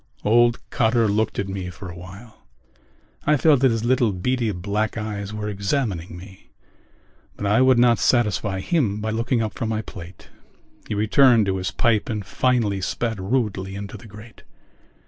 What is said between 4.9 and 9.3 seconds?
eyes were examining me but I would not satisfy him by